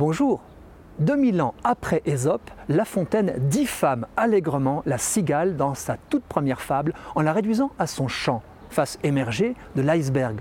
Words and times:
Bonjour 0.00 0.40
2000 1.00 1.42
ans 1.42 1.52
après 1.62 2.00
Ésope, 2.06 2.50
La 2.70 2.86
Fontaine 2.86 3.34
diffame 3.50 4.06
allègrement 4.16 4.82
la 4.86 4.96
cigale 4.96 5.58
dans 5.58 5.74
sa 5.74 5.98
toute 6.08 6.24
première 6.24 6.62
fable 6.62 6.94
en 7.14 7.20
la 7.20 7.34
réduisant 7.34 7.70
à 7.78 7.86
son 7.86 8.08
chant, 8.08 8.42
face 8.70 8.98
émergée 9.02 9.54
de 9.76 9.82
l'iceberg. 9.82 10.40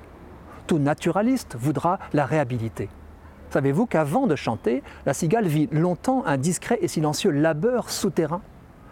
Tout 0.65 0.79
naturaliste 0.79 1.57
voudra 1.59 1.99
la 2.13 2.25
réhabiliter. 2.25 2.87
Savez-vous 3.49 3.85
qu'avant 3.85 4.27
de 4.27 4.37
chanter, 4.37 4.81
la 5.05 5.13
cigale 5.13 5.47
vit 5.47 5.67
longtemps 5.73 6.23
un 6.25 6.37
discret 6.37 6.79
et 6.81 6.87
silencieux 6.87 7.31
labeur 7.31 7.89
souterrain? 7.89 8.41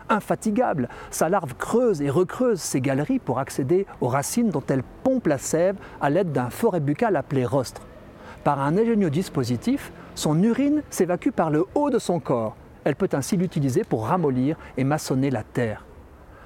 Infatigable, 0.10 0.90
sa 1.12 1.30
larve 1.30 1.56
creuse 1.56 2.02
et 2.02 2.10
recreuse 2.10 2.60
ses 2.60 2.82
galeries 2.82 3.20
pour 3.20 3.40
accéder 3.40 3.86
aux 4.02 4.10
racines 4.10 4.50
dont 4.50 4.64
elle 4.68 4.84
pompe 5.06 5.28
la 5.28 5.38
sève 5.38 5.78
à 6.02 6.10
l'aide 6.10 6.34
d'un 6.34 6.50
forêt 6.50 6.82
buccal 6.82 7.16
appelé 7.16 7.46
rostre. 7.46 7.84
Par 8.44 8.60
un 8.62 8.78
ingénieux 8.78 9.10
dispositif, 9.10 9.94
son 10.18 10.42
urine 10.42 10.82
s'évacue 10.90 11.30
par 11.30 11.52
le 11.52 11.66
haut 11.76 11.92
de 11.92 12.00
son 12.00 12.20
corps. 12.20 12.56
Elle 12.84 12.96
peut 12.96 13.10
ainsi 13.14 13.38
l'utiliser 13.38 13.84
pour 13.84 14.08
ramollir 14.08 14.58
et 14.76 14.84
maçonner 14.84 15.30
la 15.30 15.44
terre. 15.44 15.86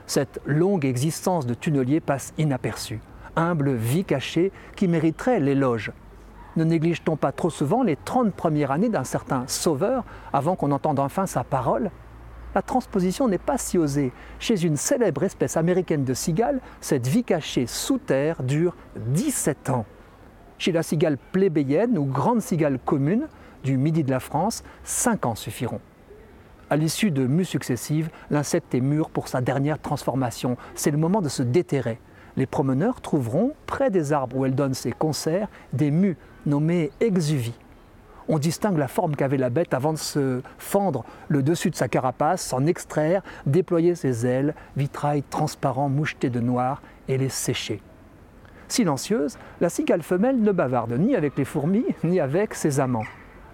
Cette 0.08 0.42
longue 0.46 0.84
existence 0.84 1.46
de 1.46 1.54
tunnelier 1.54 2.02
passe 2.02 2.34
inaperçue, 2.38 3.00
humble 3.38 3.72
vie 3.72 4.04
cachée 4.04 4.52
qui 4.76 4.90
mériterait 4.90 5.40
l'éloge. 5.40 5.94
Ne 6.58 6.66
néglige-t-on 6.66 7.16
pas 7.16 7.32
trop 7.32 7.50
souvent 7.50 7.82
les 7.82 7.96
30 7.96 8.34
premières 8.34 8.72
années 8.72 8.90
d'un 8.90 9.06
certain 9.06 9.46
sauveur 9.48 10.04
avant 10.34 10.58
qu'on 10.58 10.72
entende 10.72 11.00
enfin 11.00 11.26
sa 11.26 11.46
parole? 11.46 11.92
La 12.54 12.62
transposition 12.62 13.30
n'est 13.30 13.38
pas 13.38 13.58
si 13.58 13.78
osée. 13.78 14.12
Chez 14.40 14.66
une 14.66 14.76
célèbre 14.76 15.24
espèce 15.24 15.56
américaine 15.56 16.04
de 16.04 16.14
cigale, 16.14 16.60
cette 16.82 17.08
vie 17.08 17.24
cachée 17.24 17.68
sous 17.68 18.00
terre 18.00 18.44
dure 18.44 18.76
17 18.98 19.70
ans. 19.70 19.86
Chez 20.58 20.74
la 20.74 20.84
cigale 20.84 21.18
plébéienne 21.32 21.98
ou 21.98 22.04
grande 22.04 22.42
cigale 22.42 22.78
commune 22.84 23.30
du 23.64 23.78
midi 23.78 24.04
de 24.04 24.12
la 24.12 24.20
France, 24.20 24.64
5 24.84 25.26
ans 25.26 25.36
suffiront. 25.36 25.82
À 26.70 26.78
l'issue 26.78 27.12
de 27.12 27.28
mues 27.28 27.46
successives, 27.46 28.10
l'insecte 28.30 28.74
est 28.74 28.80
mûr 28.80 29.10
pour 29.10 29.28
sa 29.28 29.42
dernière 29.42 29.78
transformation. 29.78 30.56
C'est 30.74 30.92
le 30.92 30.98
moment 30.98 31.22
de 31.22 31.28
se 31.28 31.44
déterrer. 31.44 32.00
Les 32.38 32.46
promeneurs 32.46 33.02
trouveront, 33.02 33.54
près 33.66 33.90
des 33.90 34.14
arbres 34.14 34.38
où 34.38 34.46
elle 34.46 34.56
donne 34.56 34.74
ses 34.74 34.94
concerts, 34.94 35.50
des 35.74 35.92
mues 35.92 36.16
nommées 36.46 36.92
exuvies. 37.02 37.60
On 38.30 38.40
distingue 38.40 38.78
la 38.78 38.88
forme 38.88 39.18
qu'avait 39.18 39.36
la 39.36 39.50
bête 39.50 39.74
avant 39.74 39.92
de 39.92 39.98
se 39.98 40.42
fendre 40.58 41.04
le 41.28 41.44
dessus 41.44 41.70
de 41.70 41.76
sa 41.76 41.90
carapace, 41.90 42.42
s'en 42.42 42.66
extraire, 42.66 43.22
déployer 43.46 43.94
ses 43.96 44.26
ailes, 44.26 44.56
vitrail 44.78 45.24
transparent 45.24 45.90
moucheté 45.90 46.30
de 46.30 46.40
noir, 46.40 46.82
et 47.10 47.18
les 47.18 47.28
sécher. 47.28 47.82
Silencieuse, 48.70 49.38
la 49.60 49.68
cigale 49.68 50.02
femelle 50.02 50.40
ne 50.40 50.54
bavarde 50.54 50.94
ni 50.94 51.18
avec 51.18 51.36
les 51.36 51.44
fourmis, 51.44 51.86
ni 52.06 52.22
avec 52.22 52.54
ses 52.54 52.80
amants. 52.80 53.04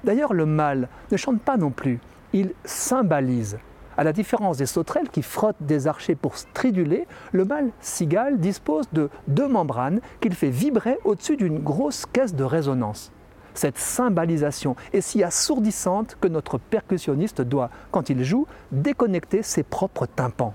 D'ailleurs, 0.07 0.33
le 0.33 0.45
mâle 0.45 0.87
ne 1.11 1.17
chante 1.17 1.41
pas 1.41 1.57
non 1.57 1.69
plus, 1.69 1.99
il 2.31 2.53
symbolise. 2.63 3.57
À 3.97 4.05
la 4.05 4.13
différence 4.13 4.55
des 4.55 4.65
sauterelles 4.65 5.09
qui 5.09 5.21
frottent 5.21 5.57
des 5.59 5.85
archers 5.85 6.15
pour 6.15 6.37
striduler, 6.37 7.05
le 7.33 7.43
mâle 7.43 7.71
cigale 7.81 8.39
dispose 8.39 8.85
de 8.93 9.09
deux 9.27 9.49
membranes 9.49 9.99
qu'il 10.21 10.33
fait 10.33 10.49
vibrer 10.49 10.97
au-dessus 11.03 11.35
d'une 11.35 11.59
grosse 11.59 12.05
caisse 12.05 12.33
de 12.33 12.45
résonance. 12.45 13.11
Cette 13.53 13.77
symbolisation 13.77 14.77
est 14.93 15.01
si 15.01 15.25
assourdissante 15.25 16.15
que 16.21 16.29
notre 16.29 16.57
percussionniste 16.57 17.41
doit, 17.41 17.69
quand 17.91 18.09
il 18.09 18.23
joue, 18.23 18.47
déconnecter 18.71 19.43
ses 19.43 19.63
propres 19.63 20.05
tympans. 20.05 20.53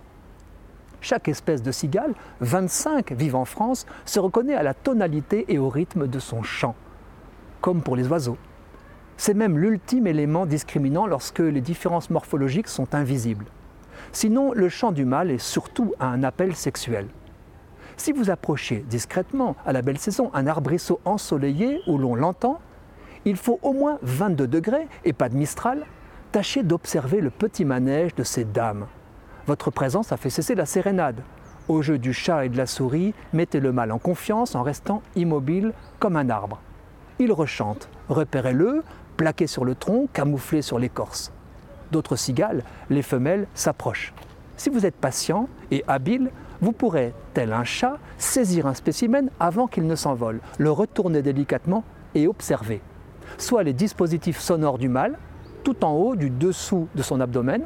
Chaque 1.02 1.28
espèce 1.28 1.60
de 1.60 1.72
cigale, 1.72 2.14
25 2.40 3.12
vivent 3.12 3.36
en 3.36 3.44
France, 3.44 3.84
se 4.06 4.18
reconnaît 4.18 4.54
à 4.54 4.62
la 4.62 4.72
tonalité 4.72 5.44
et 5.52 5.58
au 5.58 5.68
rythme 5.68 6.06
de 6.06 6.18
son 6.20 6.42
chant, 6.42 6.74
comme 7.60 7.82
pour 7.82 7.96
les 7.96 8.08
oiseaux. 8.08 8.38
C'est 9.24 9.34
même 9.34 9.56
l'ultime 9.56 10.08
élément 10.08 10.46
discriminant 10.46 11.06
lorsque 11.06 11.38
les 11.38 11.60
différences 11.60 12.10
morphologiques 12.10 12.66
sont 12.66 12.92
invisibles. 12.92 13.44
Sinon, 14.10 14.52
le 14.52 14.68
chant 14.68 14.90
du 14.90 15.04
mâle 15.04 15.30
est 15.30 15.38
surtout 15.38 15.94
un 16.00 16.24
appel 16.24 16.56
sexuel. 16.56 17.06
Si 17.96 18.10
vous 18.10 18.30
approchez 18.30 18.84
discrètement 18.90 19.54
à 19.64 19.72
la 19.72 19.80
belle 19.80 19.98
saison 19.98 20.32
un 20.34 20.48
arbrisseau 20.48 20.98
ensoleillé 21.04 21.82
où 21.86 21.98
l'on 21.98 22.16
l'entend, 22.16 22.58
il 23.24 23.36
faut 23.36 23.60
au 23.62 23.72
moins 23.72 24.00
22 24.02 24.48
degrés 24.48 24.88
et 25.04 25.12
pas 25.12 25.28
de 25.28 25.36
mistral. 25.36 25.86
Tâchez 26.32 26.64
d'observer 26.64 27.20
le 27.20 27.30
petit 27.30 27.64
manège 27.64 28.16
de 28.16 28.24
ces 28.24 28.44
dames. 28.44 28.88
Votre 29.46 29.70
présence 29.70 30.10
a 30.10 30.16
fait 30.16 30.30
cesser 30.30 30.56
la 30.56 30.66
sérénade. 30.66 31.22
Au 31.68 31.80
jeu 31.80 31.96
du 31.96 32.12
chat 32.12 32.44
et 32.44 32.48
de 32.48 32.56
la 32.56 32.66
souris, 32.66 33.14
mettez 33.32 33.60
le 33.60 33.70
mâle 33.70 33.92
en 33.92 34.00
confiance 34.00 34.56
en 34.56 34.64
restant 34.64 35.00
immobile 35.14 35.74
comme 36.00 36.16
un 36.16 36.28
arbre. 36.28 36.60
Il 37.20 37.30
rechante. 37.32 37.88
Repérez-le, 38.08 38.82
plaqué 39.16 39.46
sur 39.46 39.64
le 39.64 39.74
tronc, 39.74 40.08
camouflé 40.12 40.62
sur 40.62 40.78
l'écorce. 40.78 41.32
D'autres 41.90 42.16
cigales, 42.16 42.64
les 42.90 43.02
femelles, 43.02 43.46
s'approchent. 43.54 44.12
Si 44.56 44.70
vous 44.70 44.86
êtes 44.86 44.96
patient 44.96 45.48
et 45.70 45.84
habile, 45.88 46.30
vous 46.60 46.72
pourrez, 46.72 47.12
tel 47.34 47.52
un 47.52 47.64
chat, 47.64 47.98
saisir 48.18 48.66
un 48.66 48.74
spécimen 48.74 49.30
avant 49.40 49.66
qu'il 49.66 49.86
ne 49.86 49.96
s'envole, 49.96 50.40
le 50.58 50.70
retourner 50.70 51.20
délicatement 51.20 51.84
et 52.14 52.28
observer. 52.28 52.80
Soit 53.36 53.64
les 53.64 53.72
dispositifs 53.72 54.38
sonores 54.38 54.78
du 54.78 54.88
mâle, 54.88 55.18
tout 55.64 55.84
en 55.84 55.92
haut 55.92 56.16
du 56.16 56.30
dessous 56.30 56.88
de 56.94 57.02
son 57.02 57.20
abdomen, 57.20 57.62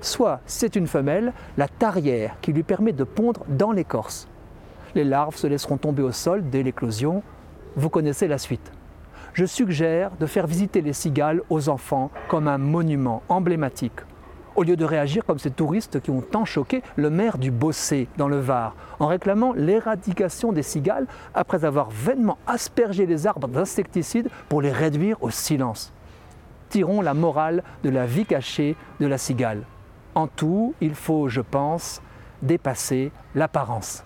soit, 0.00 0.40
c'est 0.46 0.74
une 0.74 0.86
femelle, 0.86 1.32
la 1.56 1.68
tarière 1.68 2.36
qui 2.40 2.52
lui 2.52 2.62
permet 2.62 2.92
de 2.92 3.04
pondre 3.04 3.44
dans 3.48 3.72
l'écorce. 3.72 4.26
Les 4.94 5.04
larves 5.04 5.36
se 5.36 5.46
laisseront 5.46 5.76
tomber 5.76 6.02
au 6.02 6.12
sol 6.12 6.42
dès 6.50 6.62
l'éclosion. 6.62 7.22
Vous 7.76 7.88
connaissez 7.88 8.28
la 8.28 8.38
suite 8.38 8.72
je 9.34 9.46
suggère 9.46 10.10
de 10.18 10.26
faire 10.26 10.46
visiter 10.46 10.82
les 10.82 10.92
cigales 10.92 11.42
aux 11.48 11.68
enfants 11.68 12.10
comme 12.28 12.48
un 12.48 12.58
monument 12.58 13.22
emblématique, 13.28 14.00
au 14.54 14.62
lieu 14.62 14.76
de 14.76 14.84
réagir 14.84 15.24
comme 15.24 15.38
ces 15.38 15.50
touristes 15.50 16.00
qui 16.00 16.10
ont 16.10 16.20
tant 16.20 16.44
choqué 16.44 16.82
le 16.96 17.08
maire 17.08 17.38
du 17.38 17.50
Bossé 17.50 18.08
dans 18.18 18.28
le 18.28 18.38
Var, 18.38 18.74
en 19.00 19.06
réclamant 19.06 19.54
l'éradication 19.54 20.52
des 20.52 20.62
cigales 20.62 21.06
après 21.34 21.64
avoir 21.64 21.90
vainement 21.90 22.38
aspergé 22.46 23.06
les 23.06 23.26
arbres 23.26 23.48
d'insecticides 23.48 24.28
pour 24.48 24.60
les 24.60 24.72
réduire 24.72 25.22
au 25.22 25.30
silence. 25.30 25.92
Tirons 26.68 27.00
la 27.00 27.14
morale 27.14 27.62
de 27.82 27.90
la 27.90 28.06
vie 28.06 28.26
cachée 28.26 28.76
de 29.00 29.06
la 29.06 29.18
cigale. 29.18 29.62
En 30.14 30.26
tout, 30.26 30.74
il 30.80 30.94
faut, 30.94 31.28
je 31.28 31.40
pense, 31.40 32.02
dépasser 32.42 33.12
l'apparence. 33.34 34.04